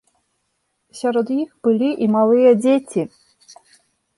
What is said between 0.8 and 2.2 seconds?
Сярод іх былі і